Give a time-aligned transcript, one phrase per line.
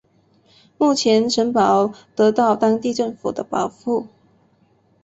[0.79, 4.07] 目前城堡得到当地政府的保护。